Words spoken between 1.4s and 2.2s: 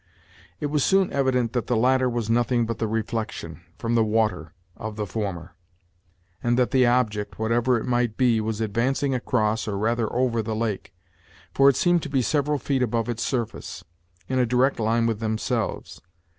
that the latter